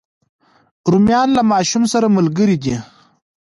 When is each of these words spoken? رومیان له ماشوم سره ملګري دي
رومیان 0.91 1.29
له 1.37 1.41
ماشوم 1.51 1.83
سره 1.93 2.07
ملګري 2.17 2.57
دي 2.63 2.75